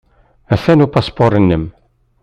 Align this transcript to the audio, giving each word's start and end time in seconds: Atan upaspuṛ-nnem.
Atan 0.53 0.83
upaspuṛ-nnem. 0.85 1.65